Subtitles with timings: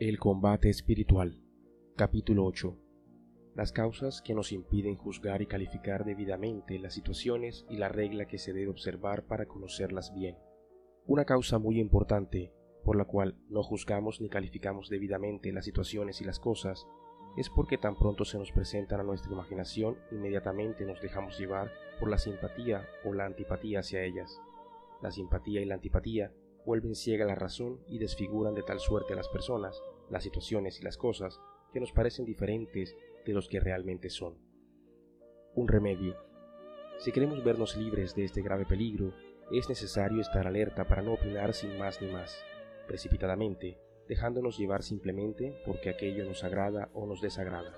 [0.00, 1.42] El combate espiritual.
[1.94, 2.74] Capítulo 8.
[3.54, 8.38] Las causas que nos impiden juzgar y calificar debidamente las situaciones y la regla que
[8.38, 10.38] se debe observar para conocerlas bien.
[11.04, 12.50] Una causa muy importante
[12.82, 16.86] por la cual no juzgamos ni calificamos debidamente las situaciones y las cosas
[17.36, 22.08] es porque tan pronto se nos presentan a nuestra imaginación, inmediatamente nos dejamos llevar por
[22.08, 24.40] la simpatía o la antipatía hacia ellas.
[25.02, 26.32] La simpatía y la antipatía
[26.64, 30.96] vuelven ciega la razón y desfiguran de tal suerte las personas, las situaciones y las
[30.96, 31.40] cosas
[31.72, 34.38] que nos parecen diferentes de los que realmente son.
[35.54, 36.16] Un remedio.
[36.98, 39.14] Si queremos vernos libres de este grave peligro,
[39.50, 42.44] es necesario estar alerta para no opinar sin más ni más,
[42.86, 47.72] precipitadamente, dejándonos llevar simplemente porque aquello nos agrada o nos desagrada.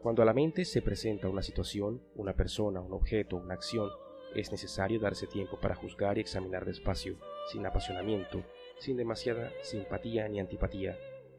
[0.00, 3.88] Cuando a la mente se presenta una situación, una persona, un objeto, una acción,
[4.34, 7.16] es necesario darse tiempo para juzgar y examinar despacio,
[7.50, 8.44] sin apasionamiento,
[8.78, 10.96] sin demasiada simpatía ni antipatía,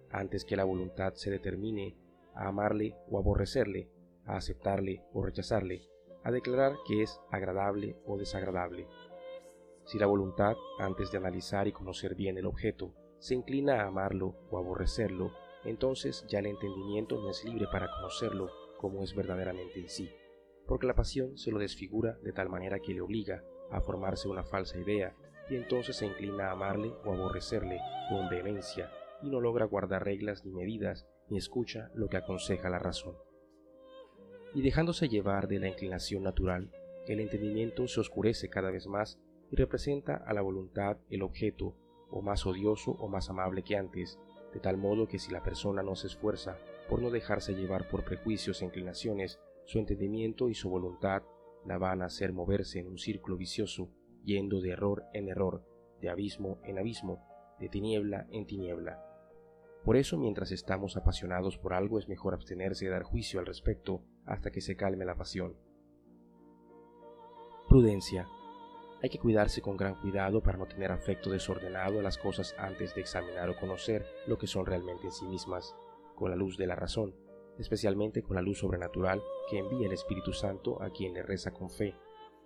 [0.10, 1.96] antes que la voluntad se determine
[2.36, 3.90] a amarle o aborrecerle,
[4.26, 5.82] a aceptarle o rechazarle,
[6.24, 8.88] a declarar que es agradable o desagradable.
[9.86, 14.36] Si la voluntad, antes de analizar y conocer bien el objeto, se inclina a amarlo
[14.50, 15.32] o aborrecerlo,
[15.66, 20.10] entonces ya el entendimiento no es libre para conocerlo como es verdaderamente en sí
[20.68, 24.44] porque la pasión se lo desfigura de tal manera que le obliga a formarse una
[24.44, 25.16] falsa idea
[25.50, 30.46] y entonces se inclina a amarle o aborrecerle con vehemencia y no logra guardar reglas
[30.46, 33.16] ni medidas ni escucha lo que aconseja la razón.
[34.54, 36.70] Y dejándose llevar de la inclinación natural,
[37.08, 39.20] el entendimiento se oscurece cada vez más
[39.52, 41.76] y representa a la voluntad el objeto
[42.10, 44.20] o más odioso o más amable que antes,
[44.54, 48.04] de tal modo que si la persona no se esfuerza por no dejarse llevar por
[48.04, 51.24] prejuicios e inclinaciones, su entendimiento y su voluntad
[51.66, 53.90] la van a hacer moverse en un círculo vicioso,
[54.24, 55.66] yendo de error en error,
[56.02, 57.26] de abismo en abismo,
[57.60, 59.02] de tiniebla en tiniebla.
[59.84, 64.04] Por eso mientras estamos apasionados por algo es mejor abstenerse de dar juicio al respecto
[64.26, 65.58] hasta que se calme la pasión.
[67.68, 68.28] Prudencia.
[69.02, 72.96] Hay que cuidarse con gran cuidado para no tener afecto desordenado a las cosas antes
[72.96, 75.76] de examinar o conocer lo que son realmente en sí mismas,
[76.16, 77.14] con la luz de la razón,
[77.60, 81.70] especialmente con la luz sobrenatural que envía el Espíritu Santo a quien le reza con
[81.70, 81.96] fe,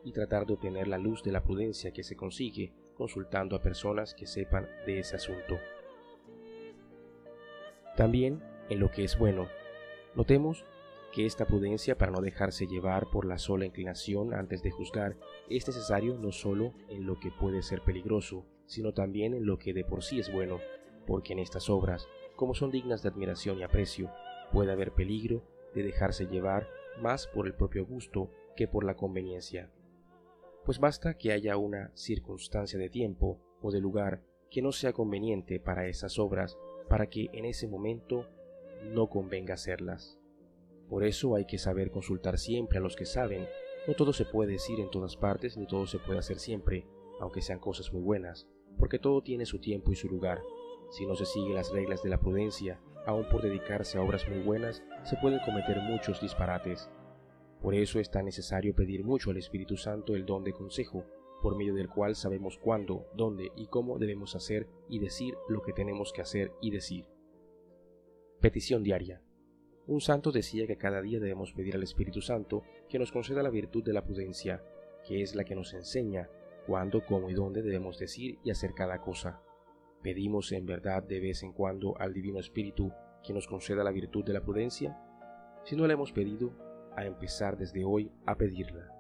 [0.04, 4.14] y tratar de obtener la luz de la prudencia que se consigue consultando a personas
[4.14, 5.60] que sepan de ese asunto.
[7.96, 9.48] También, en lo que es bueno,
[10.16, 10.66] notemos
[11.12, 15.18] que esta prudencia para no dejarse llevar por la sola inclinación antes de juzgar
[15.50, 19.74] es necesario no solo en lo que puede ser peligroso, sino también en lo que
[19.74, 20.60] de por sí es bueno,
[21.06, 24.12] porque en estas obras, como son dignas de admiración y aprecio,
[24.52, 25.44] puede haber peligro
[25.74, 26.68] de dejarse llevar
[27.02, 29.72] más por el propio gusto que por la conveniencia.
[30.66, 35.60] Pues basta que haya una circunstancia de tiempo o de lugar que no sea conveniente
[35.60, 36.58] para esas obras
[36.90, 38.26] para que en ese momento
[38.84, 40.18] no convenga hacerlas.
[40.90, 43.48] Por eso hay que saber consultar siempre a los que saben.
[43.88, 46.86] No todo se puede decir en todas partes ni todo se puede hacer siempre,
[47.20, 48.48] aunque sean cosas muy buenas,
[48.80, 50.42] porque todo tiene su tiempo y su lugar.
[50.92, 54.40] Si no se siguen las reglas de la prudencia, aun por dedicarse a obras muy
[54.40, 56.90] buenas, se pueden cometer muchos disparates.
[57.62, 61.06] Por eso es tan necesario pedir mucho al Espíritu Santo el don de consejo,
[61.42, 65.72] por medio del cual sabemos cuándo, dónde y cómo debemos hacer y decir lo que
[65.72, 67.06] tenemos que hacer y decir.
[68.42, 69.22] Petición diaria.
[69.88, 73.50] Un santo decía que cada día debemos pedir al Espíritu Santo que nos conceda la
[73.50, 74.62] virtud de la prudencia,
[75.08, 76.30] que es la que nos enseña
[76.68, 79.42] cuándo, cómo y dónde debemos decir y hacer cada cosa.
[80.02, 82.92] ¿Pedimos en verdad de vez en cuando al Divino Espíritu
[83.24, 84.98] que nos conceda la virtud de la prudencia?
[85.64, 86.54] Si no la hemos pedido,
[86.96, 88.97] a empezar desde hoy a pedirla.